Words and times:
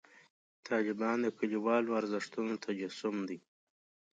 طالبان 0.67 1.17
د 1.21 1.27
کلیوالو 1.37 1.97
ارزښتونو 1.99 2.53
تجسم 2.65 3.15
دی. 3.29 3.39